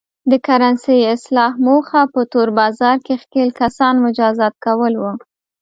[0.31, 5.03] د کرنسۍ اصلاح موخه په تور بازار کې ښکېل کسان مجازات کول و.